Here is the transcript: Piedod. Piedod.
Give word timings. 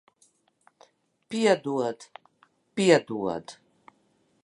Piedod. 1.29 1.99
Piedod. 2.75 3.45